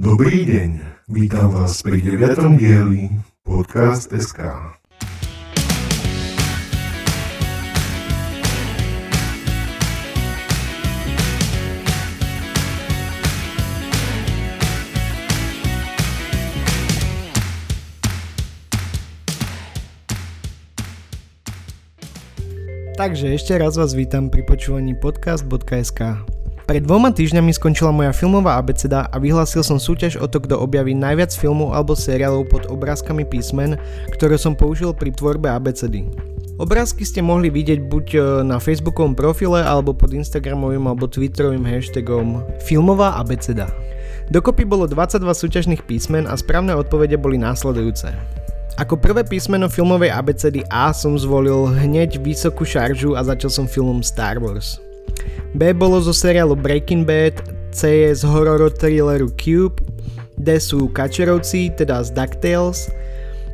Dobrý 0.00 0.48
deň, 0.48 0.70
vítam 1.12 1.52
vás 1.52 1.84
pri 1.84 2.00
9. 2.00 2.56
dieli 2.56 3.12
Podcast 3.44 4.08
SK. 4.08 4.48
Takže 22.96 23.36
ešte 23.36 23.52
raz 23.60 23.76
vás 23.76 23.92
vítam 23.92 24.32
pri 24.32 24.48
počúvaní 24.48 24.96
podcast.sk. 24.96 26.39
Pred 26.70 26.86
dvoma 26.86 27.10
týždňami 27.10 27.50
skončila 27.50 27.90
moja 27.90 28.14
filmová 28.14 28.54
abeceda 28.54 29.10
a 29.10 29.18
vyhlásil 29.18 29.66
som 29.66 29.82
súťaž 29.82 30.22
o 30.22 30.30
to, 30.30 30.38
kto 30.38 30.54
objaví 30.54 30.94
najviac 30.94 31.34
filmov 31.34 31.74
alebo 31.74 31.98
seriálov 31.98 32.46
pod 32.46 32.70
obrázkami 32.70 33.26
písmen, 33.26 33.74
ktoré 34.14 34.38
som 34.38 34.54
použil 34.54 34.94
pri 34.94 35.10
tvorbe 35.10 35.50
abecedy. 35.50 36.06
Obrázky 36.62 37.02
ste 37.02 37.26
mohli 37.26 37.50
vidieť 37.50 37.90
buď 37.90 38.06
e, 38.14 38.18
na 38.46 38.62
facebookovom 38.62 39.18
profile 39.18 39.66
alebo 39.66 39.90
pod 39.90 40.14
instagramovým 40.14 40.86
alebo 40.86 41.10
twitterovým 41.10 41.66
hashtagom 41.66 42.38
filmová 42.62 43.18
abeceda. 43.18 43.66
Dokopy 44.30 44.62
bolo 44.62 44.86
22 44.86 45.26
súťažných 45.26 45.82
písmen 45.90 46.30
a 46.30 46.38
správne 46.38 46.78
odpovede 46.78 47.18
boli 47.18 47.34
následujúce. 47.34 48.14
Ako 48.78 48.94
prvé 48.94 49.26
písmeno 49.26 49.66
filmovej 49.66 50.14
abecedy 50.14 50.62
A 50.70 50.94
som 50.94 51.18
zvolil 51.18 51.66
hneď 51.82 52.22
vysokú 52.22 52.62
šaržu 52.62 53.18
a 53.18 53.26
začal 53.26 53.50
som 53.50 53.66
filmom 53.66 54.06
Star 54.06 54.38
Wars. 54.38 54.78
B 55.54 55.74
bolo 55.74 55.98
zo 55.98 56.14
seriálu 56.14 56.54
Breaking 56.54 57.02
Bad, 57.02 57.34
C 57.74 58.06
je 58.06 58.10
z 58.14 58.22
hororo 58.26 58.70
thrilleru 58.70 59.30
Cube, 59.34 59.82
D 60.38 60.58
sú 60.62 60.90
Kačerovci, 60.90 61.74
teda 61.74 62.02
z 62.06 62.14
DuckTales, 62.14 62.90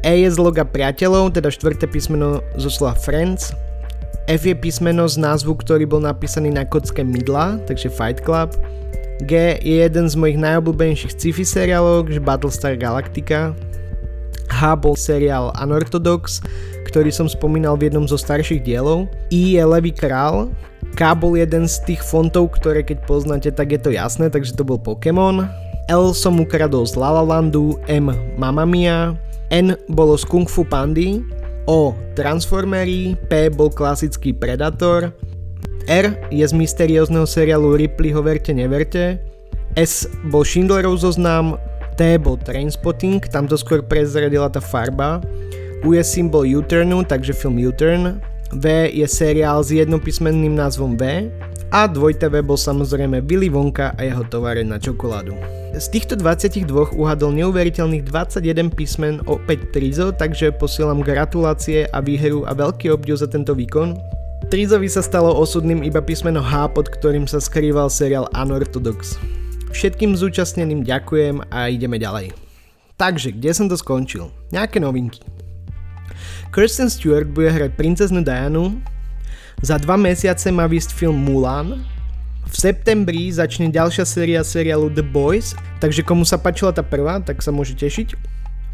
E 0.04 0.12
je 0.22 0.28
z 0.28 0.36
loga 0.36 0.62
priateľov, 0.62 1.34
teda 1.34 1.48
štvrté 1.50 1.88
písmeno 1.88 2.44
zo 2.60 2.68
slova 2.68 2.94
Friends, 2.94 3.56
F 4.26 4.42
je 4.42 4.58
písmeno 4.58 5.06
z 5.06 5.22
názvu, 5.22 5.54
ktorý 5.54 5.86
bol 5.86 6.02
napísaný 6.02 6.50
na 6.50 6.66
kocke 6.66 7.06
mydla, 7.06 7.62
takže 7.64 7.86
Fight 7.90 8.26
Club, 8.26 8.58
G 9.24 9.56
je 9.62 9.86
jeden 9.86 10.10
z 10.10 10.14
mojich 10.18 10.36
najobľúbenejších 10.36 11.14
sci-fi 11.14 11.46
seriálov, 11.46 12.10
Battlestar 12.20 12.76
Galactica, 12.76 13.54
H 14.50 14.60
bol 14.76 14.98
seriál 14.98 15.54
Unorthodox, 15.56 16.42
ktorý 16.86 17.10
som 17.10 17.26
spomínal 17.26 17.74
v 17.74 17.90
jednom 17.90 18.06
zo 18.06 18.14
starších 18.14 18.62
dielov. 18.62 19.10
I 19.34 19.58
je 19.58 19.64
Levý 19.66 19.90
král. 19.90 20.54
K 20.94 21.12
bol 21.18 21.34
jeden 21.34 21.66
z 21.66 21.82
tých 21.82 22.00
fontov, 22.06 22.54
ktoré 22.54 22.86
keď 22.86 23.02
poznáte, 23.04 23.50
tak 23.50 23.74
je 23.74 23.80
to 23.82 23.90
jasné, 23.90 24.30
takže 24.30 24.54
to 24.54 24.62
bol 24.62 24.78
Pokémon. 24.78 25.50
L 25.90 26.14
som 26.14 26.38
ukradol 26.38 26.86
z 26.86 26.94
La 26.94 27.10
La 27.10 27.26
Landu, 27.26 27.76
M 27.90 28.14
Mamma 28.38 28.62
Mia, 28.62 29.18
N 29.50 29.74
bolo 29.90 30.14
z 30.14 30.24
Kung 30.26 30.46
Fu 30.46 30.62
Pandy, 30.62 31.22
O 31.66 31.94
Transformery, 32.14 33.18
P 33.26 33.50
bol 33.50 33.70
klasický 33.70 34.30
Predator, 34.34 35.10
R 35.86 36.06
je 36.34 36.42
z 36.42 36.54
mysteriózneho 36.54 37.26
seriálu 37.26 37.78
Ripleyho 37.78 38.18
Verte 38.22 38.50
neverte, 38.50 39.22
S 39.78 40.10
bol 40.26 40.42
Schindlerov 40.42 40.98
zoznam, 40.98 41.54
T 41.94 42.18
bol 42.18 42.34
Trainspotting, 42.42 43.22
tam 43.30 43.46
to 43.46 43.54
skôr 43.54 43.80
prezradila 43.86 44.50
tá 44.50 44.58
farba. 44.58 45.22
U 45.84 45.92
je 45.92 46.00
symbol 46.00 46.48
U-turnu, 46.48 47.04
takže 47.04 47.36
film 47.36 47.60
U-turn. 47.60 48.22
V 48.54 48.64
je 48.94 49.06
seriál 49.10 49.58
s 49.60 49.74
jednopísmenným 49.74 50.54
názvom 50.54 50.94
V. 50.94 51.28
A 51.74 51.90
dvojte 51.90 52.30
V 52.30 52.46
bol 52.46 52.54
samozrejme 52.54 53.26
Willy 53.26 53.50
Wonka 53.50 53.90
a 53.98 54.00
jeho 54.06 54.22
tovare 54.30 54.62
na 54.62 54.78
čokoládu. 54.78 55.34
Z 55.76 55.92
týchto 55.92 56.14
22 56.16 56.96
uhadol 56.96 57.36
neuveriteľných 57.36 58.06
21 58.06 58.70
písmen 58.72 59.20
opäť 59.26 59.68
Trizo, 59.74 60.14
takže 60.14 60.54
posielam 60.54 61.02
gratulácie 61.02 61.90
a 61.90 61.98
výhru 62.00 62.46
a 62.46 62.54
veľký 62.54 62.94
obdiv 62.94 63.18
za 63.18 63.28
tento 63.28 63.52
výkon. 63.52 63.98
Trizovi 64.46 64.86
sa 64.86 65.02
stalo 65.02 65.34
osudným 65.34 65.82
iba 65.82 65.98
písmeno 65.98 66.38
H, 66.38 66.70
pod 66.70 66.86
ktorým 66.88 67.26
sa 67.26 67.42
skrýval 67.42 67.90
seriál 67.90 68.30
Unorthodox. 68.30 69.18
Všetkým 69.74 70.14
zúčastneným 70.14 70.86
ďakujem 70.86 71.44
a 71.50 71.68
ideme 71.68 71.98
ďalej. 72.00 72.32
Takže, 72.96 73.36
kde 73.36 73.50
som 73.52 73.66
to 73.68 73.76
skončil? 73.76 74.32
Nejaké 74.54 74.80
novinky. 74.80 75.20
Kristen 76.54 76.88
Stewart 76.88 77.28
bude 77.28 77.50
hrať 77.52 77.76
princeznu 77.76 78.24
Dianu, 78.24 78.80
za 79.64 79.80
dva 79.80 79.96
mesiace 79.96 80.52
má 80.52 80.68
výsť 80.68 80.92
film 80.92 81.16
Mulan, 81.16 81.80
v 82.46 82.54
septembri 82.54 83.26
začne 83.32 83.72
ďalšia 83.72 84.06
séria 84.06 84.40
seriálu 84.46 84.86
The 84.92 85.02
Boys, 85.02 85.58
takže 85.82 86.06
komu 86.06 86.22
sa 86.22 86.38
páčila 86.38 86.70
tá 86.70 86.84
prvá, 86.84 87.18
tak 87.18 87.42
sa 87.42 87.50
môže 87.50 87.74
tešiť. 87.74 88.14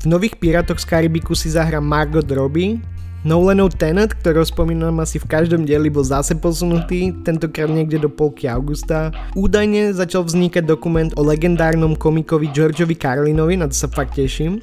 V 0.03 0.07
nových 0.11 0.37
Pirátoch 0.37 0.83
z 0.83 0.87
Karibiku 0.87 1.33
si 1.33 1.49
zahrá 1.49 1.81
Margot 1.81 2.27
Robbie, 2.27 2.83
Nolanov 3.23 3.79
Tenet, 3.79 4.19
ktorého 4.19 4.43
spomínam 4.43 4.99
asi 4.99 5.23
v 5.23 5.31
každom 5.31 5.63
dieli, 5.63 5.87
bol 5.87 6.03
zase 6.03 6.35
posunutý, 6.35 7.15
tentokrát 7.23 7.71
niekde 7.71 8.03
do 8.03 8.11
polky 8.11 8.51
augusta. 8.51 9.15
Údajne 9.39 9.95
začal 9.95 10.27
vznikať 10.27 10.67
dokument 10.67 11.15
o 11.15 11.23
legendárnom 11.23 11.95
komikovi 11.95 12.51
Georgeovi 12.51 12.99
Carlinovi, 12.99 13.55
na 13.55 13.71
to 13.71 13.79
sa 13.79 13.87
fakt 13.87 14.19
teším. 14.19 14.59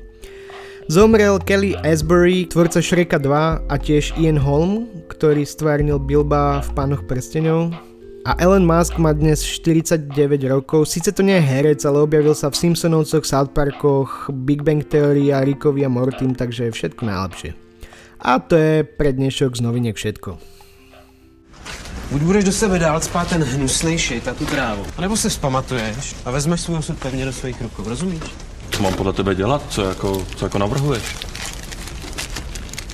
Zomrel 0.89 1.37
Kelly 1.37 1.77
Asbury, 1.85 2.49
tvorca 2.49 2.81
Shreka 2.81 3.21
2 3.21 3.69
a 3.69 3.75
tiež 3.77 4.17
Ian 4.17 4.41
Holm, 4.41 4.89
ktorý 5.05 5.45
stvárnil 5.45 6.01
Bilba 6.01 6.65
v 6.65 6.69
Pánoch 6.73 7.05
prstenov. 7.05 7.69
A 8.25 8.33
Elon 8.41 8.65
Musk 8.65 8.97
má 8.97 9.13
dnes 9.13 9.45
49 9.45 10.09
rokov, 10.49 10.89
síce 10.89 11.13
to 11.13 11.21
nie 11.21 11.37
je 11.37 11.45
herec, 11.45 11.85
ale 11.85 12.01
objavil 12.01 12.33
sa 12.33 12.49
v 12.49 12.57
Simpsonovcoch, 12.57 13.21
South 13.21 13.53
Parkoch, 13.53 14.33
Big 14.33 14.65
Bang 14.65 14.81
Theory 14.81 15.29
a 15.29 15.45
Rickovi 15.45 15.85
a 15.85 15.93
Mortym, 15.93 16.33
takže 16.33 16.73
všetko 16.73 17.05
najlepšie. 17.05 17.53
A 18.25 18.41
to 18.41 18.57
je 18.57 18.81
pre 18.81 19.13
dnešok 19.13 19.61
z 19.61 19.61
noviniek 19.61 19.93
všetko. 19.93 20.41
Buď 22.09 22.21
budeš 22.25 22.43
do 22.49 22.53
sebe 22.65 22.81
dál 22.81 22.97
spát 22.97 23.29
ten 23.29 23.45
hnusný 23.45 23.93
šit 23.93 24.25
a 24.25 24.33
tu 24.33 24.41
trávu, 24.49 24.81
nebo 24.97 25.13
se 25.13 25.29
vzpamatuješ 25.29 26.25
a 26.25 26.33
vezmeš 26.33 26.61
svůj 26.61 26.81
osud 26.81 26.97
pevně 26.97 27.29
do 27.29 27.33
svých 27.33 27.61
rukou, 27.61 27.85
rozumíš? 27.85 28.48
Co 28.71 28.83
mám 28.83 28.93
podle 28.93 29.13
tebe 29.13 29.35
dělat? 29.35 29.63
Co 29.69 29.81
jako, 29.81 30.25
co 30.35 30.45
jako 30.45 30.57
navrhuješ? 30.57 31.03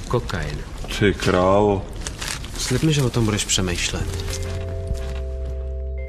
Kokain. 0.07 0.57
Ty 0.99 1.13
krávo. 1.13 1.85
Slib 2.57 2.83
mi, 2.83 2.93
že 2.93 3.03
o 3.03 3.09
tom 3.09 3.25
budeš 3.25 3.45
přemýšlet. 3.45 4.05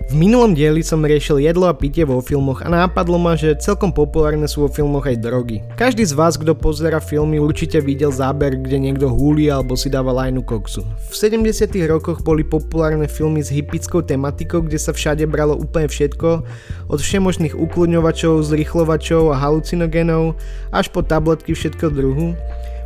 V 0.07 0.15
minulom 0.15 0.55
dieli 0.55 0.87
som 0.87 1.03
riešil 1.03 1.43
jedlo 1.43 1.67
a 1.67 1.75
pitie 1.75 2.07
vo 2.07 2.23
filmoch 2.23 2.63
a 2.63 2.71
nápadlo 2.71 3.19
ma, 3.19 3.35
že 3.35 3.59
celkom 3.59 3.91
populárne 3.91 4.47
sú 4.47 4.63
vo 4.63 4.71
filmoch 4.71 5.03
aj 5.03 5.19
drogy. 5.19 5.67
Každý 5.75 6.07
z 6.07 6.15
vás, 6.15 6.39
kto 6.39 6.55
pozera 6.55 7.03
filmy, 7.03 7.43
určite 7.43 7.83
videl 7.83 8.15
záber, 8.15 8.55
kde 8.55 8.79
niekto 8.79 9.11
húli 9.11 9.51
alebo 9.51 9.75
si 9.75 9.91
dáva 9.91 10.15
lajnu 10.15 10.47
koksu. 10.47 10.87
V 11.11 11.15
70 11.19 11.51
rokoch 11.91 12.23
boli 12.23 12.47
populárne 12.47 13.11
filmy 13.11 13.43
s 13.43 13.51
hippickou 13.51 13.99
tematikou, 13.99 14.63
kde 14.63 14.79
sa 14.79 14.95
všade 14.95 15.27
bralo 15.27 15.59
úplne 15.59 15.91
všetko, 15.91 16.47
od 16.87 16.99
všemožných 17.03 17.59
ukludňovačov, 17.59 18.47
zrychlovačov 18.47 19.35
a 19.35 19.43
halucinogénov 19.43 20.39
až 20.71 20.87
po 20.87 21.03
tabletky 21.03 21.51
všetko 21.51 21.91
druhu. 21.91 22.39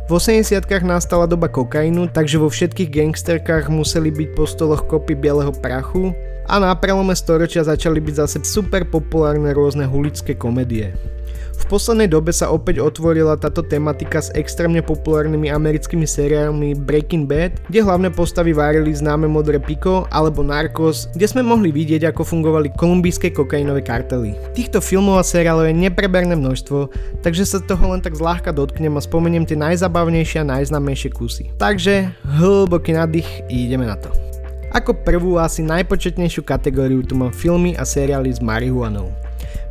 V 0.09 0.17
80 0.17 0.65
nastala 0.81 1.29
doba 1.29 1.45
kokainu, 1.45 2.09
takže 2.09 2.41
vo 2.41 2.49
všetkých 2.49 2.89
gangsterkách 2.89 3.69
museli 3.69 4.09
byť 4.09 4.29
po 4.33 4.49
stoloch 4.49 4.89
kopy 4.89 5.13
bieleho 5.13 5.53
prachu, 5.53 6.17
a 6.51 6.59
na 6.59 6.75
prelome 6.75 7.15
storočia 7.15 7.63
začali 7.63 8.03
byť 8.03 8.15
zase 8.27 8.37
super 8.43 8.83
populárne 8.83 9.55
rôzne 9.55 9.87
hulické 9.87 10.35
komédie. 10.35 10.91
V 11.61 11.79
poslednej 11.79 12.09
dobe 12.09 12.33
sa 12.35 12.51
opäť 12.51 12.81
otvorila 12.83 13.37
táto 13.37 13.61
tematika 13.63 14.19
s 14.19 14.33
extrémne 14.35 14.81
populárnymi 14.83 15.47
americkými 15.53 16.03
seriálmi 16.03 16.75
Breaking 16.75 17.29
Bad, 17.29 17.55
kde 17.69 17.85
hlavné 17.85 18.09
postavy 18.11 18.51
várili 18.51 18.91
známe 18.91 19.29
modré 19.29 19.61
piko 19.61 20.09
alebo 20.11 20.41
Narcos, 20.41 21.07
kde 21.15 21.29
sme 21.29 21.45
mohli 21.45 21.69
vidieť 21.69 22.11
ako 22.11 22.27
fungovali 22.27 22.75
kolumbijské 22.75 23.31
kokainové 23.31 23.85
kartely. 23.85 24.35
Týchto 24.57 24.81
filmov 24.83 25.21
a 25.21 25.23
seriálov 25.23 25.69
je 25.69 25.85
nepreberné 25.85 26.33
množstvo, 26.35 26.91
takže 27.23 27.45
sa 27.45 27.63
toho 27.63 27.93
len 27.93 28.01
tak 28.03 28.17
zľahka 28.17 28.51
dotknem 28.51 28.97
a 28.97 29.05
spomeniem 29.05 29.47
tie 29.47 29.55
najzabavnejšie 29.55 30.43
a 30.43 30.49
najznámejšie 30.57 31.13
kusy. 31.13 31.53
Takže 31.61 32.09
hlboký 32.41 32.97
nádych 32.97 33.47
ideme 33.47 33.85
na 33.85 33.95
to. 34.01 34.30
Ako 34.71 34.95
prvú 34.95 35.35
asi 35.35 35.59
najpočetnejšiu 35.67 36.47
kategóriu 36.47 37.03
tu 37.03 37.19
mám 37.19 37.35
filmy 37.35 37.75
a 37.75 37.83
seriály 37.83 38.31
s 38.31 38.39
marihuanou. 38.39 39.11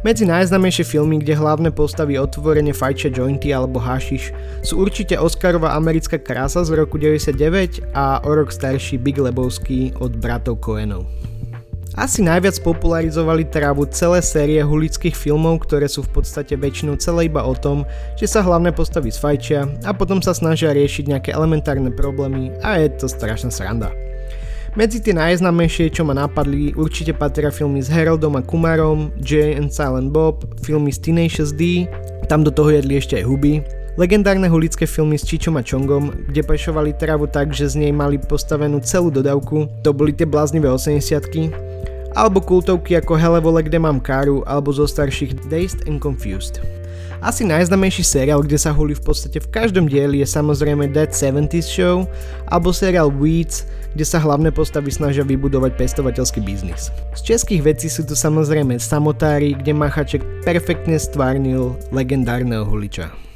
Medzi 0.01 0.25
najznamejšie 0.29 0.85
filmy, 0.85 1.21
kde 1.21 1.37
hlavné 1.37 1.69
postavy 1.73 2.17
otvorene 2.17 2.73
fajčia 2.73 3.13
jointy 3.13 3.53
alebo 3.53 3.81
hašiš, 3.81 4.33
sú 4.65 4.81
určite 4.81 5.17
Oscarová 5.17 5.77
americká 5.77 6.17
krása 6.17 6.65
z 6.65 6.73
roku 6.77 6.97
99 6.97 7.93
a 7.97 8.21
o 8.25 8.31
rok 8.33 8.53
starší 8.53 8.97
Big 8.97 9.17
Lebowski 9.17 9.93
od 10.01 10.17
bratov 10.21 10.61
Coenov. 10.65 11.05
Asi 12.01 12.25
najviac 12.25 12.61
popularizovali 12.65 13.45
trávu 13.49 13.85
celé 13.93 14.25
série 14.25 14.61
hulických 14.61 15.17
filmov, 15.17 15.69
ktoré 15.69 15.85
sú 15.85 16.01
v 16.07 16.21
podstate 16.21 16.57
väčšinou 16.57 16.97
celé 16.97 17.29
iba 17.29 17.45
o 17.45 17.53
tom, 17.53 17.85
že 18.17 18.25
sa 18.25 18.41
hlavné 18.41 18.73
postavy 18.73 19.13
sfajčia 19.13 19.69
a 19.85 19.91
potom 19.93 20.25
sa 20.25 20.33
snažia 20.33 20.73
riešiť 20.73 21.13
nejaké 21.13 21.31
elementárne 21.33 21.93
problémy 21.93 22.57
a 22.65 22.81
je 22.81 22.89
to 22.95 23.05
strašná 23.05 23.53
sranda. 23.53 23.93
Medzi 24.79 25.03
tie 25.03 25.11
najznámejšie, 25.11 25.91
čo 25.91 26.07
ma 26.07 26.15
napadli, 26.15 26.71
určite 26.79 27.11
patria 27.11 27.51
filmy 27.51 27.83
s 27.83 27.91
Haroldom 27.91 28.39
a 28.39 28.43
Kumarom, 28.47 29.11
Jay 29.19 29.59
and 29.59 29.75
Silent 29.75 30.15
Bob, 30.15 30.47
filmy 30.63 30.95
z 30.95 31.11
Tenacious 31.11 31.51
D, 31.51 31.91
tam 32.31 32.47
do 32.47 32.55
toho 32.55 32.71
jedli 32.79 32.95
ešte 32.95 33.19
aj 33.19 33.27
huby, 33.27 33.67
legendárne 33.99 34.47
hulické 34.47 34.87
filmy 34.87 35.19
s 35.19 35.27
Čičom 35.27 35.59
a 35.59 35.67
Čongom, 35.67 36.15
kde 36.31 36.47
pešovali 36.47 36.95
trávu 36.95 37.27
tak, 37.27 37.51
že 37.51 37.67
z 37.67 37.83
nej 37.83 37.91
mali 37.91 38.23
postavenú 38.23 38.79
celú 38.79 39.11
dodávku, 39.11 39.67
to 39.83 39.91
boli 39.91 40.15
tie 40.15 40.23
bláznivé 40.23 40.71
80 40.71 41.51
alebo 42.15 42.39
kultovky 42.39 42.95
ako 42.95 43.19
Helevole, 43.19 43.67
kde 43.67 43.83
mám 43.83 43.99
káru, 43.99 44.47
alebo 44.47 44.71
zo 44.71 44.87
starších 44.87 45.51
Dazed 45.51 45.91
and 45.91 45.99
Confused. 45.99 46.80
Asi 47.21 47.45
najznamejší 47.45 48.01
seriál, 48.01 48.41
kde 48.41 48.57
sa 48.57 48.73
hulí 48.73 48.97
v 48.97 49.05
podstate 49.05 49.45
v 49.45 49.53
každom 49.53 49.85
dieli 49.85 50.25
je 50.25 50.29
samozrejme 50.29 50.89
Dead 50.89 51.13
70s 51.13 51.69
Show 51.69 52.09
alebo 52.49 52.73
seriál 52.73 53.13
Weeds, 53.13 53.69
kde 53.93 54.09
sa 54.09 54.25
hlavné 54.25 54.49
postavy 54.49 54.89
snažia 54.89 55.21
vybudovať 55.21 55.77
pestovateľský 55.77 56.41
biznis. 56.41 56.89
Z 57.13 57.21
českých 57.29 57.77
vecí 57.77 57.93
sú 57.93 58.09
tu 58.09 58.17
samozrejme 58.17 58.81
Samotári, 58.81 59.53
kde 59.53 59.77
Machaček 59.77 60.25
perfektne 60.49 60.97
stvárnil 60.97 61.77
legendárneho 61.93 62.65
huliča. 62.65 63.30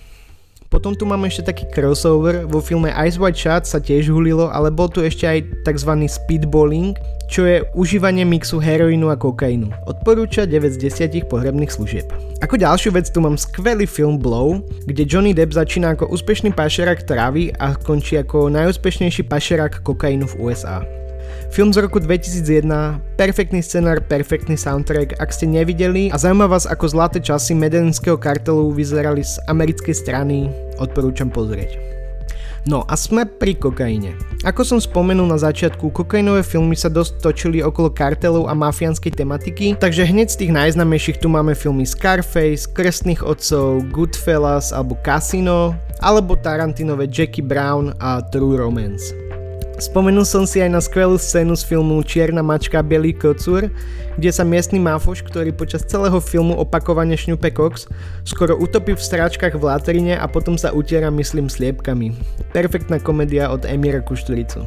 Potom 0.75 0.91
tu 0.91 1.07
máme 1.07 1.31
ešte 1.31 1.55
taký 1.55 1.71
crossover, 1.71 2.51
vo 2.51 2.59
filme 2.59 2.91
Ice 3.07 3.15
White 3.15 3.39
Shot 3.39 3.63
sa 3.63 3.79
tiež 3.79 4.11
hulilo, 4.11 4.51
ale 4.51 4.75
bol 4.75 4.91
tu 4.91 5.07
ešte 5.07 5.23
aj 5.23 5.63
tzv. 5.63 6.03
speedballing, 6.11 6.99
čo 7.31 7.47
je 7.47 7.63
užívanie 7.79 8.27
mixu 8.27 8.59
heroínu 8.59 9.07
a 9.07 9.15
kokainu. 9.15 9.71
Odporúča 9.87 10.51
9 10.51 10.75
z 10.75 10.91
10 10.91 11.31
pohrebných 11.31 11.71
služieb. 11.71 12.11
Ako 12.43 12.59
ďalšiu 12.59 12.91
vec 12.91 13.07
tu 13.07 13.23
mám 13.23 13.39
skvelý 13.39 13.87
film 13.87 14.19
Blow, 14.19 14.67
kde 14.91 15.07
Johnny 15.07 15.31
Depp 15.31 15.55
začína 15.55 15.95
ako 15.95 16.11
úspešný 16.11 16.51
pašerák 16.51 17.07
trávy 17.07 17.55
a 17.55 17.79
končí 17.79 18.19
ako 18.19 18.51
najúspešnejší 18.51 19.31
pašerák 19.31 19.87
kokainu 19.87 20.27
v 20.27 20.35
USA. 20.43 20.83
Film 21.55 21.71
z 21.71 21.87
roku 21.87 22.03
2001, 22.03 22.67
perfektný 23.15 23.63
scenár, 23.63 24.03
perfektný 24.03 24.59
soundtrack, 24.59 25.23
ak 25.23 25.31
ste 25.31 25.47
nevideli 25.47 26.11
a 26.11 26.19
zaujíma 26.19 26.51
vás 26.51 26.67
ako 26.67 26.91
zlaté 26.91 27.23
časy 27.23 27.55
medelinského 27.55 28.19
kartelu 28.19 28.75
vyzerali 28.75 29.23
z 29.23 29.39
americkej 29.47 29.95
strany, 29.95 30.51
odporúčam 30.83 31.31
pozrieť. 31.31 31.79
No 32.67 32.83
a 32.91 32.99
sme 32.99 33.23
pri 33.23 33.55
kokaine. 33.55 34.19
Ako 34.43 34.67
som 34.67 34.83
spomenul 34.83 35.31
na 35.31 35.39
začiatku, 35.39 35.95
kokainové 35.95 36.43
filmy 36.43 36.75
sa 36.75 36.91
dosť 36.91 37.23
točili 37.23 37.63
okolo 37.63 37.87
kartelov 37.95 38.51
a 38.51 38.55
mafiánskej 38.59 39.15
tematiky, 39.15 39.79
takže 39.79 40.11
hneď 40.11 40.35
z 40.35 40.39
tých 40.43 40.53
najznamejších 40.59 41.23
tu 41.23 41.31
máme 41.31 41.55
filmy 41.55 41.87
Scarface, 41.87 42.67
Krstných 42.67 43.23
otcov, 43.23 43.87
Goodfellas 43.95 44.75
alebo 44.75 44.99
Casino, 45.07 45.79
alebo 46.03 46.35
Tarantinové 46.35 47.07
Jackie 47.07 47.47
Brown 47.47 47.95
a 48.03 48.19
True 48.27 48.59
Romance. 48.59 49.15
Spomenul 49.75 50.23
som 50.23 50.47
si 50.47 50.63
aj 50.63 50.71
na 50.71 50.79
skvelú 50.79 51.19
scénu 51.19 51.59
z 51.59 51.67
filmu 51.67 51.99
Čierna 52.07 52.47
mačka 52.47 52.79
Bielý 52.79 53.11
kocúr, 53.11 53.67
kde 54.15 54.31
sa 54.31 54.47
miestny 54.47 54.79
máfoš, 54.79 55.27
ktorý 55.27 55.51
počas 55.51 55.83
celého 55.83 56.23
filmu 56.23 56.55
opakovane 56.55 57.19
šňupe 57.19 57.51
koks, 57.51 57.91
skoro 58.23 58.55
utopí 58.55 58.95
v 58.95 59.03
stráčkach 59.03 59.59
v 59.59 59.67
latrine 59.67 60.15
a 60.15 60.31
potom 60.31 60.55
sa 60.55 60.71
utiera 60.71 61.11
myslím 61.11 61.51
sliepkami. 61.51 62.15
Perfektná 62.55 63.03
komédia 63.03 63.51
od 63.51 63.67
Emira 63.67 63.99
Kušturicu. 63.99 64.63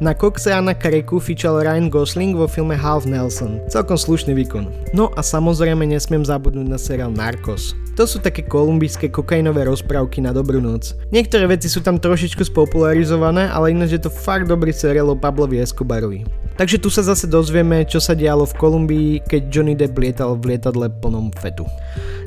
Na 0.00 0.16
kokse 0.16 0.48
a 0.48 0.64
na 0.64 0.72
kreku 0.72 1.20
fičal 1.20 1.60
Ryan 1.60 1.92
Gosling 1.92 2.32
vo 2.32 2.48
filme 2.48 2.72
Half 2.72 3.04
Nelson. 3.04 3.60
Celkom 3.68 4.00
slušný 4.00 4.32
výkon. 4.32 4.64
No 4.96 5.12
a 5.12 5.20
samozrejme 5.20 5.84
nesmiem 5.84 6.24
zabudnúť 6.24 6.72
na 6.72 6.80
seriál 6.80 7.12
Narcos. 7.12 7.76
To 8.00 8.08
sú 8.08 8.16
také 8.16 8.40
kolumbijské 8.40 9.12
kokainové 9.12 9.68
rozprávky 9.68 10.24
na 10.24 10.32
dobrú 10.32 10.56
noc. 10.56 10.96
Niektoré 11.12 11.52
veci 11.52 11.68
sú 11.68 11.84
tam 11.84 12.00
trošičku 12.00 12.48
spopularizované, 12.48 13.52
ale 13.52 13.76
ináč 13.76 14.00
je 14.00 14.08
to 14.08 14.08
fakt 14.08 14.48
dobrý 14.48 14.72
seriál 14.72 15.12
o 15.12 15.20
Pablovi 15.20 15.60
Escobarovi. 15.60 16.24
Takže 16.56 16.80
tu 16.80 16.88
sa 16.88 17.04
zase 17.04 17.28
dozvieme, 17.28 17.84
čo 17.84 18.00
sa 18.00 18.16
dialo 18.16 18.48
v 18.48 18.56
Kolumbii, 18.56 19.12
keď 19.28 19.52
Johnny 19.52 19.76
Depp 19.76 20.00
lietal 20.00 20.32
v 20.40 20.56
lietadle 20.56 20.88
plnom 21.04 21.28
fetu. 21.36 21.68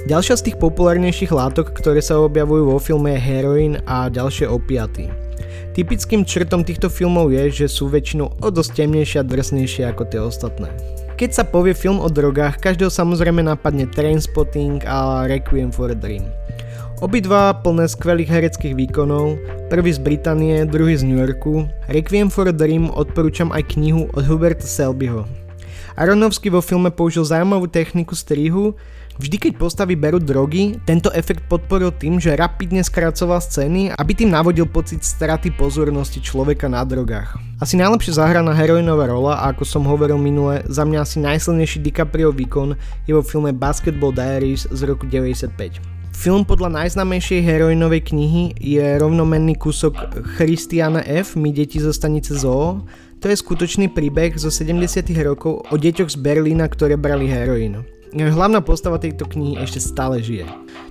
Ďalšia 0.05 0.37
z 0.37 0.45
tých 0.53 0.61
populárnejších 0.61 1.33
látok, 1.33 1.73
ktoré 1.73 2.05
sa 2.05 2.21
objavujú 2.21 2.69
vo 2.69 2.77
filme 2.77 3.17
je 3.17 3.21
heroin 3.33 3.81
a 3.89 4.13
ďalšie 4.13 4.45
opiaty. 4.45 5.09
Typickým 5.73 6.21
črtom 6.21 6.61
týchto 6.61 6.85
filmov 6.85 7.33
je, 7.33 7.65
že 7.65 7.65
sú 7.65 7.89
väčšinou 7.89 8.45
o 8.45 8.47
dosť 8.53 8.85
temnejšie 8.85 9.17
a 9.21 9.25
drsnejšie 9.25 9.89
ako 9.89 10.03
tie 10.05 10.21
ostatné. 10.21 10.69
Keď 11.17 11.29
sa 11.33 11.43
povie 11.49 11.73
film 11.73 11.97
o 11.97 12.05
drogách, 12.13 12.61
každého 12.61 12.93
samozrejme 12.93 13.41
napadne 13.41 13.89
Trainspotting 13.89 14.85
a 14.85 15.25
Requiem 15.25 15.73
for 15.73 15.89
a 15.89 15.97
Dream. 15.97 16.29
Obidva 17.01 17.57
plné 17.65 17.89
skvelých 17.89 18.29
hereckých 18.29 18.77
výkonov, 18.77 19.41
prvý 19.73 19.89
z 19.89 19.99
Británie, 19.99 20.61
druhý 20.69 20.93
z 20.93 21.09
New 21.09 21.17
Yorku. 21.17 21.65
Requiem 21.89 22.29
for 22.29 22.45
a 22.45 22.53
Dream 22.53 22.93
odporúčam 22.93 23.49
aj 23.49 23.73
knihu 23.73 24.13
od 24.13 24.23
Huberta 24.29 24.69
Selbyho. 24.69 25.42
Aronovsky 25.93 26.49
vo 26.49 26.61
filme 26.61 26.89
použil 26.89 27.25
zaujímavú 27.25 27.69
techniku 27.69 28.17
strihu, 28.17 28.73
Vždy 29.13 29.37
keď 29.37 29.53
postavy 29.61 29.93
berú 29.93 30.17
drogy, 30.17 30.81
tento 30.89 31.13
efekt 31.13 31.45
podporil 31.45 31.93
tým, 31.93 32.17
že 32.17 32.33
rapidne 32.33 32.81
skracoval 32.81 33.45
scény, 33.45 33.93
aby 33.93 34.11
tým 34.17 34.33
navodil 34.33 34.65
pocit 34.65 35.05
straty 35.05 35.53
pozornosti 35.53 36.17
človeka 36.17 36.65
na 36.65 36.81
drogách. 36.81 37.37
Asi 37.61 37.77
najlepšie 37.77 38.17
zahraná 38.17 38.57
heroinová 38.57 39.05
rola 39.05 39.37
a 39.37 39.53
ako 39.53 39.69
som 39.69 39.85
hovoril 39.85 40.17
minule, 40.17 40.65
za 40.65 40.81
mňa 40.81 41.05
asi 41.05 41.21
najsilnejší 41.21 41.85
DiCaprio 41.85 42.33
výkon 42.33 42.73
je 43.05 43.13
vo 43.13 43.21
filme 43.21 43.53
Basketball 43.53 44.17
Diaries 44.17 44.65
z 44.65 44.81
roku 44.81 45.05
95. 45.05 45.53
Film 46.13 46.41
podľa 46.41 46.81
najznamejšej 46.81 47.41
heroinovej 47.45 48.01
knihy 48.09 48.57
je 48.57 48.97
rovnomenný 48.97 49.61
kúsok 49.61 49.93
Christiana 50.37 51.05
F. 51.05 51.37
My 51.37 51.53
deti 51.53 51.77
zo 51.77 51.93
stanice 51.93 52.33
Zoo. 52.33 52.81
To 53.23 53.31
je 53.31 53.39
skutočný 53.39 53.87
príbeh 53.87 54.35
zo 54.35 54.51
70 54.51 54.83
rokov 55.23 55.63
o 55.71 55.75
deťoch 55.79 56.11
z 56.11 56.17
Berlína, 56.19 56.67
ktoré 56.67 56.99
brali 56.99 57.31
heroín. 57.31 57.87
Hlavná 58.11 58.59
postava 58.59 58.99
tejto 58.99 59.23
knihy 59.31 59.63
ešte 59.63 59.79
stále 59.79 60.19
žije. 60.19 60.43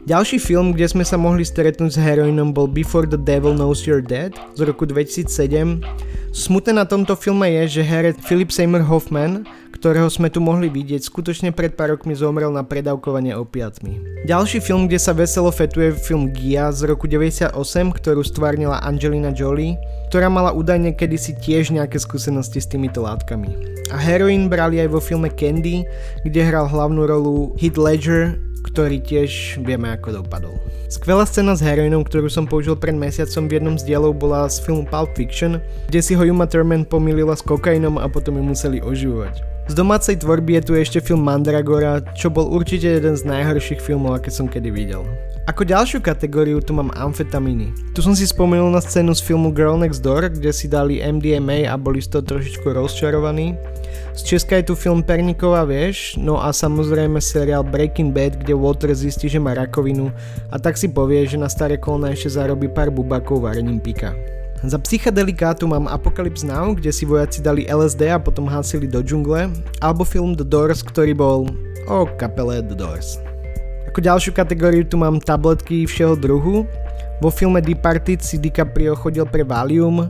Ďalší 0.03 0.43
film, 0.43 0.75
kde 0.75 0.91
sme 0.91 1.07
sa 1.07 1.15
mohli 1.15 1.47
stretnúť 1.47 1.95
s 1.95 2.03
heroinom 2.03 2.51
bol 2.51 2.67
Before 2.67 3.07
the 3.07 3.15
Devil 3.15 3.55
Knows 3.55 3.87
You're 3.87 4.03
Dead 4.03 4.35
z 4.59 4.67
roku 4.67 4.83
2007. 4.83 5.79
Smutné 6.35 6.75
na 6.75 6.83
tomto 6.83 7.15
filme 7.15 7.47
je, 7.63 7.79
že 7.79 7.87
herec 7.87 8.19
Philip 8.19 8.51
Seymour 8.51 8.83
Hoffman, 8.83 9.47
ktorého 9.71 10.11
sme 10.11 10.27
tu 10.27 10.43
mohli 10.43 10.67
vidieť, 10.67 11.07
skutočne 11.07 11.55
pred 11.55 11.79
pár 11.79 11.95
rokmi 11.95 12.19
zomrel 12.19 12.51
na 12.51 12.67
predávkovanie 12.67 13.31
opiatmi. 13.39 14.27
Ďalší 14.27 14.59
film, 14.59 14.91
kde 14.91 14.99
sa 14.99 15.15
veselo 15.15 15.55
fetuje 15.55 15.95
film 15.95 16.35
Gia 16.35 16.75
z 16.75 16.91
roku 16.91 17.07
98, 17.07 17.55
ktorú 17.95 18.27
stvárnila 18.27 18.83
Angelina 18.83 19.31
Jolie, 19.31 19.79
ktorá 20.11 20.27
mala 20.27 20.51
údajne 20.51 20.99
kedysi 20.99 21.39
tiež 21.39 21.71
nejaké 21.71 22.03
skúsenosti 22.03 22.59
s 22.59 22.67
týmito 22.67 23.07
látkami. 23.07 23.55
A 23.95 24.03
heroin 24.03 24.51
brali 24.51 24.83
aj 24.83 24.99
vo 24.99 24.99
filme 24.99 25.31
Candy, 25.31 25.87
kde 26.27 26.43
hral 26.43 26.67
hlavnú 26.67 27.07
rolu 27.07 27.55
Heath 27.55 27.79
Ledger, 27.79 28.35
ktorý 28.63 29.03
tiež 29.03 29.61
vieme 29.61 29.93
ako 29.93 30.23
dopadol. 30.23 30.57
Skvelá 30.89 31.27
scéna 31.29 31.59
s 31.59 31.65
heroinom, 31.65 32.07
ktorú 32.07 32.31
som 32.33 32.49
použil 32.49 32.79
pred 32.79 32.97
mesiacom 32.97 33.51
v 33.51 33.55
jednom 33.59 33.77
z 33.77 33.85
dielov 33.91 34.17
bola 34.17 34.49
z 34.49 34.63
filmu 34.63 34.89
Pulp 34.89 35.13
Fiction, 35.19 35.61
kde 35.93 36.01
si 36.01 36.17
ho 36.17 36.23
Uma 36.23 36.49
Thurman 36.49 36.87
pomýlila 36.89 37.37
s 37.37 37.45
kokainom 37.45 38.01
a 38.01 38.07
potom 38.09 38.39
ju 38.39 38.45
museli 38.45 38.79
oživovať. 38.81 39.52
Z 39.71 39.79
domácej 39.79 40.19
tvorby 40.19 40.59
je 40.59 40.63
tu 40.67 40.73
ešte 40.75 40.99
film 40.99 41.23
Mandragora, 41.23 42.03
čo 42.19 42.35
bol 42.35 42.51
určite 42.51 42.99
jeden 42.99 43.15
z 43.15 43.23
najhorších 43.23 43.79
filmov, 43.79 44.19
aké 44.19 44.27
som 44.27 44.51
kedy 44.51 44.75
videl. 44.75 45.07
Ako 45.47 45.63
ďalšiu 45.63 46.03
kategóriu 46.03 46.59
tu 46.59 46.75
mám 46.75 46.91
amfetamíny. 46.95 47.71
Tu 47.95 48.03
som 48.03 48.15
si 48.15 48.27
spomenul 48.27 48.71
na 48.71 48.83
scénu 48.83 49.15
z 49.15 49.23
filmu 49.23 49.55
Girl 49.55 49.79
Next 49.79 50.03
Door, 50.03 50.35
kde 50.35 50.51
si 50.51 50.67
dali 50.67 50.99
MDMA 50.99 51.67
a 51.71 51.79
boli 51.79 52.03
z 52.03 52.11
toho 52.11 52.23
trošičku 52.27 52.75
rozčarovaní. 52.75 53.55
Z 54.19 54.35
Česka 54.35 54.59
je 54.59 54.71
tu 54.71 54.75
film 54.75 55.03
Perniková 55.03 55.63
vieš, 55.63 56.19
no 56.19 56.43
a 56.43 56.51
samozrejme 56.51 57.23
seriál 57.23 57.63
Breaking 57.63 58.11
Bad, 58.11 58.43
kde 58.43 58.55
Walter 58.59 58.91
zistí, 58.95 59.31
že 59.31 59.43
má 59.43 59.55
rakovinu 59.55 60.11
a 60.51 60.59
tak 60.59 60.75
si 60.75 60.91
povie, 60.91 61.23
že 61.27 61.39
na 61.39 61.51
staré 61.51 61.79
kolna 61.79 62.11
ešte 62.11 62.35
zarobí 62.35 62.67
pár 62.67 62.91
bubakov 62.91 63.47
varením 63.47 63.79
pika. 63.79 64.15
Za 64.63 64.79
psychedelikátu 64.79 65.67
mám 65.67 65.91
Apocalypse 65.91 66.47
Now, 66.47 66.71
kde 66.79 66.95
si 66.95 67.03
vojaci 67.03 67.43
dali 67.43 67.67
LSD 67.67 68.15
a 68.15 68.23
potom 68.23 68.47
hásili 68.47 68.87
do 68.87 69.03
džungle, 69.03 69.51
alebo 69.83 70.07
film 70.07 70.39
The 70.39 70.47
Doors, 70.47 70.87
ktorý 70.87 71.19
bol 71.19 71.51
o 71.91 72.07
kapele 72.15 72.63
The 72.63 72.79
Doors. 72.79 73.19
Ako 73.91 73.99
ďalšiu 73.99 74.31
kategóriu 74.31 74.87
tu 74.87 74.95
mám 74.95 75.19
tabletky 75.19 75.83
všeho 75.83 76.15
druhu. 76.15 76.63
Vo 77.19 77.31
filme 77.35 77.59
Departed 77.59 78.23
si 78.23 78.39
DiCaprio 78.39 78.95
chodil 78.95 79.27
pre 79.27 79.43
Valium, 79.43 80.07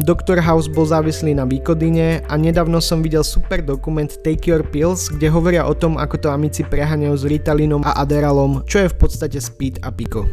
Dr. 0.00 0.40
House 0.40 0.64
bol 0.64 0.88
závislý 0.88 1.36
na 1.36 1.44
výkodine 1.44 2.24
a 2.24 2.34
nedávno 2.40 2.80
som 2.80 3.04
videl 3.04 3.20
super 3.20 3.60
dokument 3.60 4.08
Take 4.24 4.48
Your 4.48 4.64
Pills, 4.64 5.12
kde 5.12 5.28
hovoria 5.28 5.68
o 5.68 5.76
tom, 5.76 6.00
ako 6.00 6.16
to 6.16 6.28
amici 6.32 6.64
preháňajú 6.64 7.20
s 7.20 7.28
Ritalinom 7.28 7.84
a 7.84 8.00
Aderalom, 8.00 8.64
čo 8.64 8.80
je 8.80 8.88
v 8.88 8.96
podstate 8.96 9.36
speed 9.36 9.76
a 9.84 9.92
piko. 9.92 10.24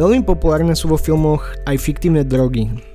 Veľmi 0.00 0.24
populárne 0.24 0.72
sú 0.72 0.88
vo 0.88 0.96
filmoch 0.96 1.44
aj 1.68 1.76
fiktívne 1.76 2.24
drogy. 2.24 2.93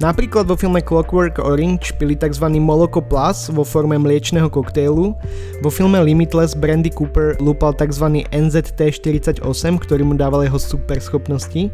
Napríklad 0.00 0.48
vo 0.48 0.56
filme 0.56 0.80
Clockwork 0.80 1.36
Orange 1.44 1.92
pili 2.00 2.16
tzv. 2.16 2.48
Moloko 2.56 3.04
Plus 3.04 3.52
vo 3.52 3.60
forme 3.68 4.00
mliečného 4.00 4.48
koktejlu, 4.48 5.12
vo 5.60 5.70
filme 5.70 6.00
Limitless 6.00 6.56
Brandy 6.56 6.88
Cooper 6.88 7.36
lúpal 7.36 7.76
tzv. 7.76 8.24
NZT48, 8.32 9.44
ktorý 9.76 10.02
mu 10.08 10.16
dával 10.16 10.48
jeho 10.48 10.56
super 10.56 10.96
schopnosti. 11.04 11.68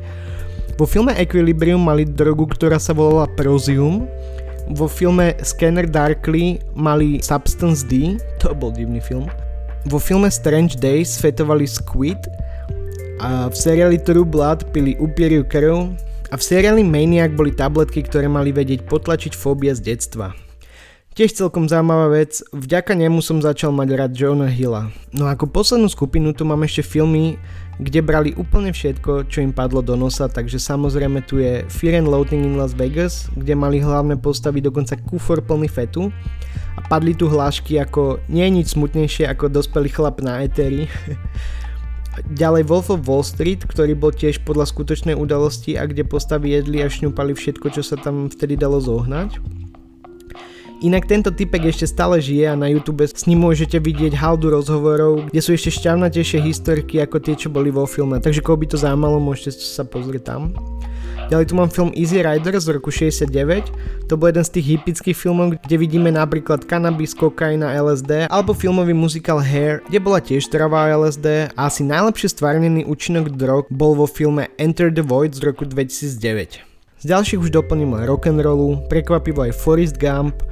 Vo 0.75 0.85
filme 0.91 1.15
Equilibrium 1.15 1.79
mali 1.79 2.03
drogu, 2.03 2.51
ktorá 2.51 2.83
sa 2.83 2.91
volala 2.91 3.31
Prozium, 3.39 4.11
Vo 4.75 4.91
filme 4.91 5.39
Scanner 5.47 5.87
Darkly 5.87 6.59
mali 6.75 7.23
Substance 7.23 7.87
D, 7.87 8.19
to 8.43 8.51
bol 8.51 8.75
divný 8.75 8.99
film. 8.99 9.31
Vo 9.87 10.03
filme 10.03 10.27
Strange 10.27 10.75
Days 10.75 11.15
svetovali 11.15 11.71
Squid 11.71 12.19
a 13.23 13.47
v 13.47 13.55
seriáli 13.55 14.03
True 14.03 14.27
Blood 14.27 14.75
pili 14.75 14.99
upieriu 14.99 15.47
krv 15.47 15.95
a 16.31 16.35
v 16.35 16.43
seriáli 16.43 16.83
Maniac 16.83 17.35
boli 17.35 17.55
tabletky, 17.55 18.03
ktoré 18.03 18.27
mali 18.27 18.51
vedieť 18.51 18.87
potlačiť 18.87 19.33
fóbie 19.35 19.71
z 19.75 19.95
detstva. 19.95 20.35
Tiež 21.17 21.33
celkom 21.33 21.65
zaujímavá 21.65 22.13
vec, 22.13 22.45
vďaka 22.53 22.93
nemu 22.93 23.25
som 23.25 23.41
začal 23.41 23.73
mať 23.73 23.89
rád 23.97 24.13
Jonah 24.13 24.53
Hilla. 24.53 24.93
No 25.17 25.25
a 25.25 25.33
ako 25.33 25.49
poslednú 25.49 25.89
skupinu 25.89 26.37
tu 26.37 26.45
mám 26.45 26.61
ešte 26.61 26.85
filmy, 26.85 27.41
kde 27.81 28.05
brali 28.05 28.31
úplne 28.37 28.69
všetko, 28.69 29.25
čo 29.25 29.41
im 29.41 29.49
padlo 29.49 29.81
do 29.81 29.97
nosa, 29.97 30.29
takže 30.29 30.61
samozrejme 30.61 31.25
tu 31.25 31.41
je 31.41 31.65
Fear 31.73 32.05
and 32.05 32.13
Loathing 32.13 32.45
in 32.45 32.61
Las 32.61 32.77
Vegas, 32.77 33.33
kde 33.33 33.57
mali 33.57 33.81
hlavné 33.81 34.21
postavy 34.21 34.61
dokonca 34.61 34.93
kufor 35.09 35.41
plný 35.41 35.73
fetu 35.73 36.13
a 36.77 36.85
padli 36.85 37.17
tu 37.17 37.33
hlášky 37.33 37.81
ako 37.81 38.21
nie 38.29 38.45
je 38.45 38.53
nič 38.53 38.67
smutnejšie 38.77 39.25
ako 39.33 39.49
dospelý 39.49 39.89
chlap 39.89 40.21
na 40.21 40.45
eteri. 40.45 40.85
Ďalej 42.25 42.63
Wolf 42.73 42.89
of 42.89 43.05
Wall 43.05 43.21
Street, 43.21 43.69
ktorý 43.69 43.93
bol 43.93 44.13
tiež 44.15 44.41
podľa 44.49 44.69
skutočnej 44.73 45.13
udalosti 45.13 45.77
a 45.77 45.85
kde 45.85 46.09
postavy 46.09 46.57
jedli 46.57 46.81
a 46.81 46.89
šňupali 46.89 47.37
všetko, 47.37 47.77
čo 47.77 47.83
sa 47.85 48.01
tam 48.01 48.33
vtedy 48.33 48.57
dalo 48.57 48.81
zohnať. 48.81 49.37
Inak 50.85 51.09
tento 51.09 51.33
typek 51.33 51.73
ešte 51.73 51.89
stále 51.89 52.21
žije 52.21 52.53
a 52.53 52.61
na 52.61 52.69
YouTube 52.69 53.01
s 53.01 53.25
ním 53.25 53.49
môžete 53.49 53.81
vidieť 53.81 54.13
haldu 54.13 54.53
rozhovorov, 54.53 55.33
kde 55.33 55.41
sú 55.41 55.57
ešte 55.57 55.73
šťavnatejšie 55.73 56.45
historky 56.45 57.01
ako 57.01 57.17
tie, 57.17 57.33
čo 57.33 57.49
boli 57.49 57.73
vo 57.73 57.89
filme, 57.89 58.21
takže 58.21 58.45
koho 58.45 58.61
by 58.61 58.69
to 58.69 58.77
zaujímalo, 58.77 59.17
môžete 59.17 59.57
sa 59.57 59.89
pozrieť 59.89 60.37
tam. 60.37 60.53
Ďalej 61.27 61.51
tu 61.51 61.55
mám 61.59 61.67
film 61.67 61.91
Easy 61.99 62.23
Rider 62.23 62.55
z 62.55 62.71
roku 62.71 62.95
69, 62.95 63.75
to 64.07 64.15
bol 64.15 64.31
jeden 64.31 64.47
z 64.47 64.51
tých 64.55 64.79
hypických 64.79 65.19
filmov, 65.19 65.59
kde 65.59 65.75
vidíme 65.75 66.15
napríklad 66.15 66.63
kanabis, 66.63 67.19
kokain 67.19 67.67
a 67.67 67.75
LSD, 67.75 68.31
alebo 68.31 68.55
filmový 68.55 68.95
muzikál 68.95 69.43
Hair, 69.43 69.83
kde 69.91 69.99
bola 69.99 70.23
tiež 70.23 70.47
travá 70.47 70.87
LSD 70.95 71.51
a 71.59 71.67
asi 71.67 71.83
najlepšie 71.83 72.31
stvárnený 72.31 72.87
účinok 72.87 73.35
drog 73.35 73.67
bol 73.75 73.99
vo 73.99 74.07
filme 74.07 74.47
Enter 74.55 74.87
the 74.87 75.03
Void 75.03 75.35
z 75.35 75.43
roku 75.43 75.67
2009. 75.67 76.63
Z 77.03 77.05
ďalších 77.11 77.43
už 77.43 77.51
doplním 77.51 77.99
len 77.99 78.07
rock'n'rollu, 78.07 78.87
prekvapivo 78.87 79.51
aj 79.51 79.59
Forrest 79.59 79.99
Gump, 79.99 80.47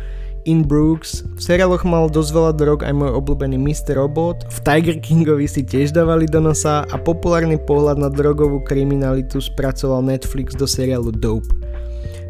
In 0.45 0.61
Brooks, 0.61 1.25
v 1.25 1.41
seriáloch 1.41 1.89
mal 1.89 2.13
dosť 2.13 2.31
veľa 2.37 2.53
drog 2.61 2.85
aj 2.85 2.93
môj 2.93 3.17
obľúbený 3.17 3.57
Mr. 3.57 3.97
Robot, 3.97 4.45
v 4.53 4.59
Tiger 4.61 5.01
Kingovi 5.01 5.49
si 5.49 5.65
tiež 5.65 5.97
dávali 5.97 6.29
do 6.29 6.37
nosa 6.37 6.85
a 6.85 7.01
populárny 7.01 7.57
pohľad 7.57 7.97
na 7.97 8.13
drogovú 8.13 8.61
kriminalitu 8.61 9.41
spracoval 9.41 10.05
Netflix 10.05 10.53
do 10.53 10.69
seriálu 10.69 11.17
Dope. 11.17 11.49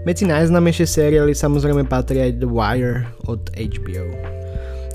Medzi 0.06 0.30
najznámejšie 0.30 0.86
seriály 0.86 1.34
samozrejme 1.34 1.90
patrí 1.90 2.22
aj 2.22 2.38
The 2.38 2.46
Wire 2.46 3.02
od 3.26 3.50
HBO. 3.50 4.06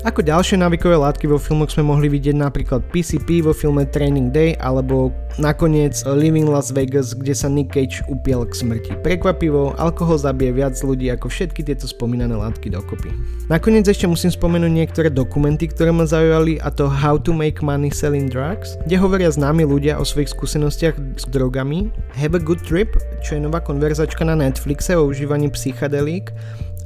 Ako 0.00 0.24
ďalšie 0.24 0.56
návykové 0.56 0.96
látky 0.96 1.28
vo 1.28 1.36
filmoch 1.36 1.68
sme 1.68 1.84
mohli 1.84 2.08
vidieť 2.08 2.32
napríklad 2.32 2.80
PCP 2.88 3.44
vo 3.44 3.52
filme 3.52 3.84
Training 3.84 4.32
Day 4.32 4.56
alebo 4.56 5.12
nakoniec 5.36 5.92
Living 6.08 6.48
Las 6.48 6.72
Vegas, 6.72 7.12
kde 7.12 7.36
sa 7.36 7.52
Nick 7.52 7.76
Cage 7.76 8.00
upiel 8.08 8.48
k 8.48 8.52
smrti. 8.56 8.96
Prekvapivo, 9.04 9.76
alkohol 9.76 10.16
zabije 10.16 10.56
viac 10.56 10.72
ľudí 10.80 11.12
ako 11.12 11.28
všetky 11.28 11.60
tieto 11.68 11.84
spomínané 11.84 12.32
látky 12.32 12.72
dokopy. 12.72 13.12
Nakoniec 13.52 13.92
ešte 13.92 14.08
musím 14.08 14.32
spomenúť 14.32 14.72
niektoré 14.72 15.12
dokumenty, 15.12 15.68
ktoré 15.68 15.92
ma 15.92 16.08
zaujali 16.08 16.56
a 16.64 16.72
to 16.72 16.88
How 16.88 17.20
to 17.20 17.36
Make 17.36 17.60
Money 17.60 17.92
Selling 17.92 18.32
Drugs, 18.32 18.80
kde 18.88 18.96
hovoria 18.96 19.28
známi 19.28 19.68
ľudia 19.68 20.00
o 20.00 20.04
svojich 20.08 20.32
skúsenostiach 20.32 20.96
s 21.20 21.28
drogami, 21.28 21.92
Have 22.16 22.32
a 22.32 22.40
Good 22.40 22.64
Trip, 22.64 22.96
čo 23.20 23.36
je 23.36 23.44
nová 23.44 23.60
konverzačka 23.60 24.24
na 24.24 24.32
Netflixe 24.32 24.96
o 24.96 25.04
užívaní 25.04 25.52
psychedelík 25.52 26.32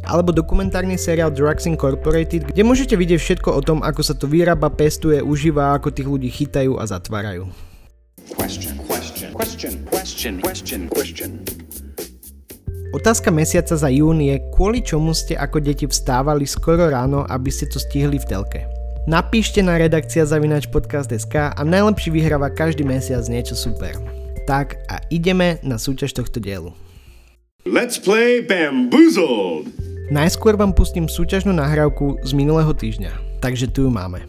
alebo 0.08 0.32
dokumentárny 0.32 0.96
seriál 0.96 1.32
Drugs 1.32 1.68
Incorporated, 1.68 2.52
kde 2.52 2.62
môžete 2.64 2.94
vidieť 2.94 3.20
všetko 3.20 3.50
o 3.52 3.60
tom, 3.60 3.78
ako 3.84 4.00
sa 4.04 4.14
to 4.16 4.28
vyrába, 4.28 4.70
pestuje, 4.70 5.20
užíva, 5.24 5.76
ako 5.76 5.92
tých 5.92 6.08
ľudí 6.08 6.28
chytajú 6.30 6.76
a 6.78 6.84
zatvárajú. 6.84 7.48
Question, 8.24 8.80
question, 9.92 10.40
question. 10.88 11.32
Otázka 12.94 13.34
mesiaca 13.34 13.74
za 13.74 13.90
jún 13.90 14.22
je, 14.22 14.38
kvôli 14.54 14.78
čomu 14.78 15.10
ste 15.10 15.34
ako 15.34 15.58
deti 15.58 15.82
vstávali 15.82 16.46
skoro 16.46 16.86
ráno, 16.86 17.26
aby 17.26 17.50
ste 17.50 17.66
to 17.66 17.82
stihli 17.82 18.22
v 18.22 18.28
telke. 18.30 18.60
Napíšte 19.10 19.60
na 19.60 19.76
redakcia 19.76 20.22
zavinač 20.24 20.70
podcast.sk 20.70 21.52
a 21.52 21.60
najlepší 21.60 22.14
vyhráva 22.14 22.54
každý 22.54 22.86
mesiac 22.86 23.26
niečo 23.26 23.58
super. 23.58 23.98
Tak 24.46 24.78
a 24.86 25.02
ideme 25.10 25.58
na 25.66 25.76
súťaž 25.76 26.14
tohto 26.14 26.38
dielu. 26.38 26.70
Let's 27.66 27.98
play 27.98 28.40
Bamboozled! 28.40 29.93
Najskôr 30.12 30.60
vám 30.60 30.76
pustím 30.76 31.08
súťažnú 31.08 31.56
nahrávku 31.56 32.20
z 32.20 32.36
minulého 32.36 32.76
týždňa, 32.76 33.40
takže 33.40 33.72
tu 33.72 33.88
ju 33.88 33.90
máme. 33.90 34.28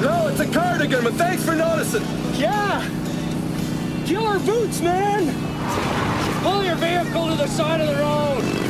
No, 0.00 0.32
it's 0.32 0.40
a 0.40 0.48
cardigan, 0.48 1.04
but 1.04 1.12
thanks 1.20 1.44
for 1.44 1.52
noticing. 1.52 2.00
Yeah! 2.40 2.80
Killer 4.08 4.38
boots, 4.48 4.80
man! 4.80 5.28
Pull 6.40 6.64
your 6.64 6.76
vehicle 6.80 7.28
to 7.28 7.36
the 7.36 7.48
side 7.48 7.84
of 7.84 7.88
the 7.92 8.00
road! 8.00 8.67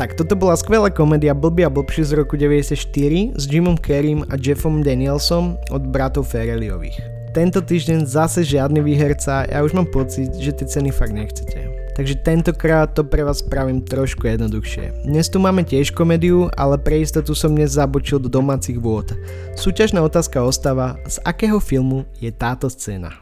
Tak 0.00 0.16
toto 0.16 0.32
bola 0.32 0.56
skvelá 0.56 0.88
komédia 0.88 1.36
Blbý 1.36 1.68
a 1.68 1.70
blbší 1.70 2.08
z 2.08 2.24
roku 2.24 2.32
94 2.32 3.36
s 3.36 3.44
Jimom 3.44 3.76
Carreym 3.76 4.24
a 4.32 4.40
Jeffom 4.40 4.80
Danielsom 4.80 5.60
od 5.68 5.82
bratov 5.92 6.32
Ferrelliových. 6.32 6.96
Tento 7.36 7.60
týždeň 7.60 8.08
zase 8.08 8.40
žiadny 8.48 8.80
výherca, 8.80 9.44
ja 9.44 9.60
už 9.60 9.76
mám 9.76 9.92
pocit, 9.92 10.32
že 10.40 10.56
tie 10.56 10.64
ceny 10.64 10.88
fakt 10.88 11.12
nechcete. 11.12 11.68
Takže 12.00 12.16
tentokrát 12.24 12.96
to 12.96 13.04
pre 13.04 13.28
vás 13.28 13.44
spravím 13.44 13.84
trošku 13.84 14.24
jednoduchšie. 14.24 15.04
Dnes 15.04 15.28
tu 15.28 15.36
máme 15.36 15.68
tiež 15.68 15.92
komédiu, 15.92 16.48
ale 16.56 16.80
pre 16.80 17.04
istotu 17.04 17.36
som 17.36 17.52
dnes 17.52 17.76
zabočil 17.76 18.24
do 18.24 18.32
domácich 18.32 18.80
vôd. 18.80 19.12
Súťažná 19.52 20.00
otázka 20.00 20.40
ostáva, 20.40 20.96
z 21.12 21.20
akého 21.28 21.60
filmu 21.60 22.08
je 22.24 22.32
táto 22.32 22.72
scéna? 22.72 23.20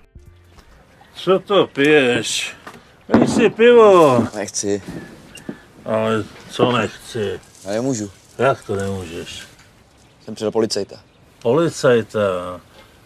Co 1.19 1.43
to 1.43 1.67
piješ? 1.75 2.55
Si 3.27 3.51
pivo. 3.51 4.23
Nechci. 4.31 4.79
Ale 5.89 6.25
co 6.51 6.73
nechci? 6.73 7.41
Já 7.65 7.71
nemůžu. 7.71 8.11
Jak 8.39 8.63
to 8.63 8.77
nemůžeš? 8.77 9.43
Jsem 10.25 10.35
přidal 10.35 10.53
policajta. 10.53 10.97
Policajta? 11.43 12.21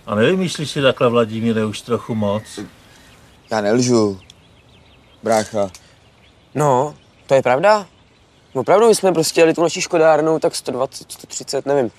A 0.07 0.15
nevymýšlíš 0.15 0.71
si 0.71 0.83
takhle, 0.83 1.09
Vladimíre, 1.09 1.65
už 1.65 1.81
trochu 1.81 2.15
moc? 2.15 2.43
Já 3.51 3.61
nelžu. 3.61 4.21
Brácha. 5.23 5.71
No, 6.55 6.95
to 7.27 7.35
je 7.35 7.43
pravda. 7.43 7.87
Opravdu, 8.53 8.89
my 8.89 8.95
jsme 8.95 9.13
prostě 9.13 9.41
jeli 9.41 9.55
tu 9.55 9.63
naší 9.63 9.81
škodárnou, 9.81 10.39
tak 10.39 10.55
120, 10.55 11.13
130, 11.13 11.67
nevím, 11.67 11.91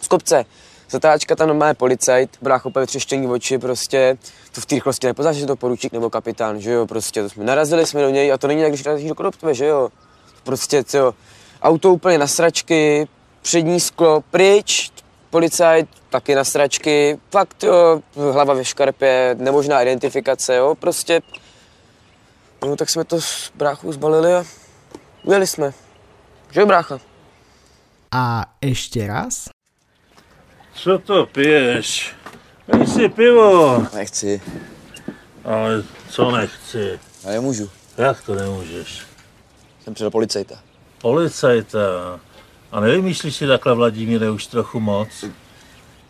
z 0.00 0.08
kopce. 0.08 0.44
Zatáčka 0.90 1.36
tam 1.36 1.58
má 1.58 1.74
policajt, 1.74 2.38
brácho 2.42 2.68
úplně 2.68 2.86
třeštění 2.86 3.26
oči, 3.26 3.58
prostě 3.58 4.18
to 4.52 4.60
v 4.60 4.66
té 4.66 4.74
rychlosti 4.74 5.06
nepoznáš, 5.06 5.36
že 5.36 5.46
to 5.46 5.56
poručík 5.56 5.92
nebo 5.92 6.10
kapitán, 6.10 6.60
že 6.60 6.70
jo, 6.70 6.86
prostě 6.86 7.22
to 7.22 7.30
jsme 7.30 7.44
narazili 7.44 7.86
jsme 7.86 8.02
do 8.02 8.10
něj 8.10 8.32
a 8.32 8.38
to 8.38 8.46
není 8.46 8.62
tak, 8.62 8.70
když 8.70 8.84
narazíš 8.84 9.10
do 9.10 9.54
že 9.54 9.66
jo 9.66 9.88
prostě, 10.46 10.84
co, 10.84 11.14
auto 11.62 11.92
úplně 11.92 12.18
na 12.18 12.26
sračky, 12.26 13.08
přední 13.42 13.80
sklo 13.80 14.20
pryč, 14.20 14.92
policajt 15.30 15.88
taky 16.10 16.34
na 16.34 16.44
sračky, 16.44 17.18
fakt 17.30 17.62
jo, 17.62 18.02
hlava 18.32 18.54
ve 18.54 18.64
škarpě, 18.64 19.36
nemožná 19.38 19.82
identifikace, 19.82 20.56
jo, 20.56 20.74
prostě. 20.74 21.22
No 22.62 22.76
tak 22.76 22.90
jsme 22.90 23.04
to 23.04 23.20
s 23.20 23.50
bráchou 23.54 23.92
zbalili 23.92 24.34
a 24.34 24.44
ujeli 25.24 25.46
jsme. 25.46 25.72
Že 26.50 26.64
brácha? 26.64 26.98
A 28.12 28.44
ještě 28.62 29.06
raz? 29.06 29.48
Co 30.74 30.98
to 30.98 31.26
piješ? 31.26 32.14
Dej 32.68 32.86
si 32.86 33.08
pivo. 33.08 33.86
Nechci. 33.94 34.42
Ale 35.44 35.82
co 36.10 36.30
nechci? 36.30 37.00
Já 37.24 37.30
nemůžu. 37.30 37.70
Jak 37.98 38.22
to 38.22 38.34
nemůžeš? 38.34 39.02
Jsem 39.86 39.94
přidal 39.94 40.10
policajta. 40.10 40.58
Policajta? 40.98 41.78
A 42.72 42.80
nevymýšlíš 42.80 43.36
si 43.36 43.46
takhle, 43.46 43.74
Vladimíre, 43.74 44.30
už 44.30 44.46
trochu 44.46 44.80
moc? 44.80 45.08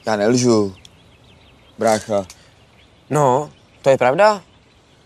Já 0.07 0.17
nelžu. 0.17 0.75
Brácha. 1.79 2.27
No, 3.11 3.51
to 3.83 3.91
je 3.91 3.99
pravda. 3.99 4.43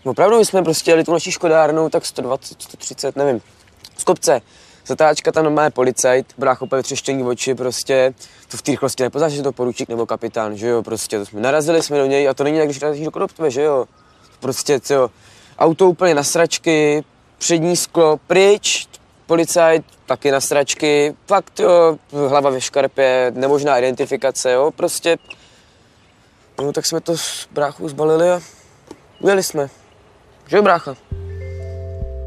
Opravdu, 0.03 0.37
my 0.37 0.45
jsme 0.45 0.63
prostě 0.63 0.91
jeli 0.91 1.03
tu 1.03 1.13
naší 1.13 1.31
škodárnou, 1.31 1.89
tak 1.89 2.05
120, 2.05 2.61
130, 2.61 3.15
nevím, 3.15 3.41
z 3.97 4.03
kopce. 4.03 4.41
Zatáčka 4.85 5.31
tam 5.31 5.53
má 5.53 5.69
policajt, 5.69 6.33
brácho 6.37 6.65
úplně 6.65 6.83
třeštění 6.83 7.23
oči, 7.23 7.55
prostě 7.55 8.13
to 8.47 8.57
v 8.57 8.61
té 8.61 8.71
rychlosti 8.71 9.03
nepoznáš, 9.03 9.31
že 9.31 9.43
to 9.43 9.51
poručík 9.51 9.89
nebo 9.89 10.05
kapitán, 10.05 10.57
že 10.57 10.67
jo, 10.67 10.83
prostě 10.83 11.19
to 11.19 11.25
jsme 11.25 11.41
narazili 11.41 11.83
jsme 11.83 11.97
do 11.97 12.05
něj 12.05 12.29
a 12.29 12.33
to 12.33 12.43
není 12.43 12.57
tak, 12.57 12.67
když 12.67 12.79
narazíš 12.79 13.05
do 13.05 13.11
kodoptve, 13.11 13.51
že 13.51 13.61
jo. 13.61 13.85
Prostě, 14.39 14.79
co, 14.79 15.11
auto 15.59 15.89
úplně 15.89 16.15
na 16.15 16.23
sračky, 16.23 17.03
přední 17.41 17.75
sklo 17.75 18.17
pryč, 18.27 18.87
policajt, 19.25 19.85
taky 20.05 20.31
na 20.31 20.41
stračky, 20.41 21.15
fakt 21.27 21.59
jo, 21.59 21.97
hlava 22.11 22.49
ve 22.49 22.61
škarpě, 22.61 23.31
nemožná 23.35 23.77
identifikace, 23.77 24.51
jo, 24.51 24.71
prostě. 24.75 25.17
No 26.57 26.73
tak 26.73 26.85
jsme 26.85 27.01
to 27.01 27.17
s 27.17 27.47
bráchou 27.51 27.89
zbalili 27.89 28.29
a 28.29 28.41
ujeli 29.19 29.43
jsme. 29.43 29.69
Že 30.47 30.61
brácha? 30.61 30.95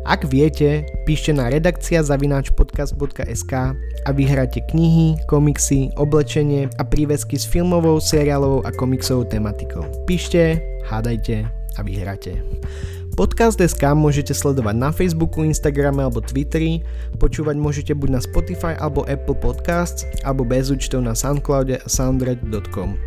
Ak 0.04 0.28
viete, 0.28 0.84
píšte 1.08 1.32
na 1.32 1.48
redakcia 1.48 2.04
zavináč 2.04 2.52
podcast.sk 2.52 3.52
a 4.04 4.10
vyhráte 4.12 4.60
knihy, 4.60 5.16
komiksy, 5.24 5.96
oblečenie 5.96 6.68
a 6.76 6.84
prívesky 6.84 7.40
s 7.40 7.48
filmovou, 7.48 8.00
seriálovou 8.00 8.66
a 8.66 8.72
komiksovou 8.72 9.24
tematikou. 9.24 9.80
Píšte, 10.04 10.60
hádajte 10.84 11.48
a 11.78 11.82
vyhráte. 11.82 12.36
Podcast 13.14 13.62
SK 13.62 13.94
môžete 13.94 14.34
sledovať 14.34 14.74
na 14.74 14.90
Facebooku, 14.90 15.46
Instagrame 15.46 16.02
alebo 16.02 16.18
Twitteri, 16.18 16.82
počúvať 17.22 17.54
môžete 17.54 17.94
buď 17.94 18.18
na 18.18 18.18
Spotify 18.18 18.74
alebo 18.74 19.06
Apple 19.06 19.38
Podcasts, 19.38 20.02
alebo 20.26 20.42
bez 20.42 20.74
účtov 20.74 20.98
na 20.98 21.14
Soundcloude 21.14 21.78
a 21.78 21.86
soundred.com. 21.86 22.98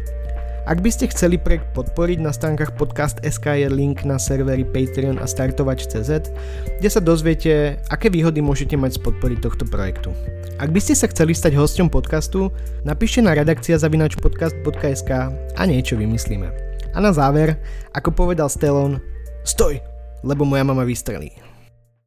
Ak 0.64 0.80
by 0.80 0.88
ste 0.96 1.12
chceli 1.12 1.36
projekt 1.36 1.76
podporiť, 1.76 2.24
na 2.24 2.32
stránkach 2.32 2.80
podcast.sk 2.80 3.46
je 3.60 3.68
link 3.68 4.08
na 4.08 4.16
servery 4.16 4.64
Patreon 4.64 5.20
a 5.20 5.28
startovač.cz, 5.28 6.12
kde 6.80 6.88
sa 6.88 7.04
dozviete, 7.04 7.76
aké 7.92 8.08
výhody 8.08 8.40
môžete 8.40 8.80
mať 8.80 8.96
z 8.96 9.12
podpory 9.12 9.36
tohto 9.36 9.68
projektu. 9.68 10.16
Ak 10.56 10.72
by 10.72 10.80
ste 10.80 10.96
sa 10.96 11.12
chceli 11.12 11.36
stať 11.36 11.60
hosťom 11.60 11.92
podcastu, 11.92 12.48
napíšte 12.88 13.20
na 13.20 13.36
redakcia 13.36 13.76
zavinač 13.76 14.16
podcast.sk 14.16 15.12
a 15.36 15.62
niečo 15.68 16.00
vymyslíme. 16.00 16.48
A 16.96 16.98
na 17.04 17.12
záver, 17.12 17.60
ako 17.92 18.16
povedal 18.16 18.48
Stelon, 18.48 19.04
stoj, 19.44 19.97
lebo 20.28 20.46
moja 20.46 20.64
mama 20.64 20.84
vystrelí. 20.84 21.32